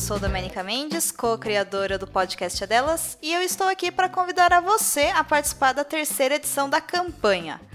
sou 0.00 0.18
Domenica 0.18 0.62
Mendes, 0.62 1.12
co-criadora 1.12 1.98
do 1.98 2.06
podcast 2.06 2.64
é 2.64 2.66
Delas, 2.66 3.18
e 3.20 3.34
eu 3.34 3.42
estou 3.42 3.68
aqui 3.68 3.92
para 3.92 4.08
convidar 4.08 4.50
a 4.50 4.58
você 4.58 5.12
a 5.14 5.22
participar 5.22 5.74
da 5.74 5.84
terceira 5.84 6.36
edição 6.36 6.70
da 6.70 6.80
campanha. 6.80 7.60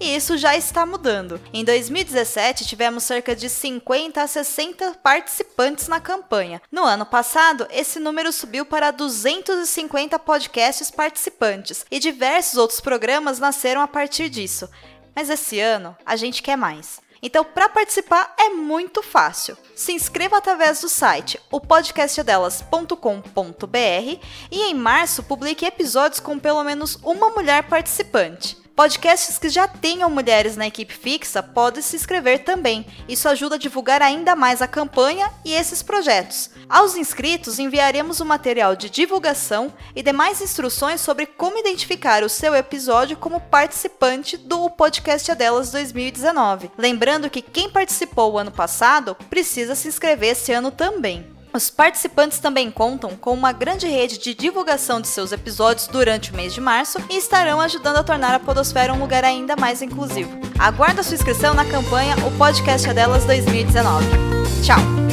e 0.00 0.16
isso 0.16 0.38
já 0.38 0.56
está 0.56 0.86
mudando. 0.86 1.40
Em 1.52 1.64
2017, 1.64 2.66
tivemos 2.66 3.04
cerca 3.04 3.36
de 3.36 3.48
50 3.48 4.22
a 4.22 4.26
60 4.26 4.94
participantes 5.02 5.86
na 5.86 6.00
campanha. 6.00 6.62
No 6.72 6.84
ano 6.84 7.04
passado, 7.04 7.68
esse 7.70 8.00
número 8.00 8.32
subiu 8.32 8.64
para 8.64 8.90
250 8.90 10.18
podcasts 10.18 10.90
participantes 10.90 11.84
e 11.90 11.98
diversos 11.98 12.56
outros 12.56 12.80
programas 12.80 13.38
nasceram 13.38 13.82
a 13.82 13.88
partir 13.88 14.30
disso. 14.30 14.68
Mas 15.14 15.28
esse 15.28 15.60
ano, 15.60 15.94
a 16.06 16.16
gente 16.16 16.42
quer 16.42 16.56
mais. 16.56 17.00
Então, 17.22 17.44
para 17.44 17.68
participar 17.68 18.34
é 18.38 18.48
muito 18.48 19.02
fácil. 19.02 19.54
Se 19.76 19.92
inscreva 19.92 20.38
através 20.38 20.80
do 20.80 20.88
site 20.88 21.38
opodcastdelas.com.br 21.50 24.20
e 24.50 24.62
em 24.62 24.74
março 24.74 25.22
publique 25.22 25.66
episódios 25.66 26.20
com 26.20 26.38
pelo 26.38 26.64
menos 26.64 26.98
uma 27.02 27.28
mulher 27.30 27.64
participante. 27.64 28.59
Podcasts 28.80 29.36
que 29.36 29.50
já 29.50 29.68
tenham 29.68 30.08
mulheres 30.08 30.56
na 30.56 30.66
equipe 30.66 30.94
fixa 30.94 31.42
podem 31.42 31.82
se 31.82 31.96
inscrever 31.96 32.44
também. 32.44 32.86
Isso 33.06 33.28
ajuda 33.28 33.56
a 33.56 33.58
divulgar 33.58 34.00
ainda 34.00 34.34
mais 34.34 34.62
a 34.62 34.66
campanha 34.66 35.30
e 35.44 35.52
esses 35.52 35.82
projetos. 35.82 36.48
Aos 36.66 36.96
inscritos, 36.96 37.58
enviaremos 37.58 38.20
o 38.20 38.24
um 38.24 38.26
material 38.26 38.74
de 38.74 38.88
divulgação 38.88 39.70
e 39.94 40.02
demais 40.02 40.40
instruções 40.40 41.02
sobre 41.02 41.26
como 41.26 41.58
identificar 41.58 42.22
o 42.22 42.28
seu 42.30 42.54
episódio 42.54 43.18
como 43.18 43.38
participante 43.38 44.38
do 44.38 44.70
Podcast 44.70 45.34
Delas 45.34 45.70
2019. 45.72 46.70
Lembrando 46.78 47.28
que 47.28 47.42
quem 47.42 47.68
participou 47.68 48.32
o 48.32 48.38
ano 48.38 48.50
passado 48.50 49.14
precisa 49.28 49.74
se 49.74 49.88
inscrever 49.88 50.30
esse 50.30 50.52
ano 50.52 50.70
também. 50.70 51.38
Os 51.52 51.68
participantes 51.68 52.38
também 52.38 52.70
contam 52.70 53.16
com 53.16 53.34
uma 53.34 53.52
grande 53.52 53.86
rede 53.86 54.18
de 54.18 54.34
divulgação 54.34 55.00
de 55.00 55.08
seus 55.08 55.32
episódios 55.32 55.88
durante 55.88 56.32
o 56.32 56.36
mês 56.36 56.54
de 56.54 56.60
março 56.60 56.98
e 57.10 57.16
estarão 57.16 57.60
ajudando 57.60 57.96
a 57.96 58.04
tornar 58.04 58.34
a 58.34 58.38
Podosfera 58.38 58.92
um 58.92 59.00
lugar 59.00 59.24
ainda 59.24 59.56
mais 59.56 59.82
inclusivo. 59.82 60.30
Aguarda 60.58 61.02
sua 61.02 61.14
inscrição 61.14 61.52
na 61.54 61.64
campanha 61.64 62.14
O 62.26 62.38
Podcast 62.38 62.88
é 62.88 62.94
Delas 62.94 63.24
2019. 63.24 64.06
Tchau! 64.62 65.09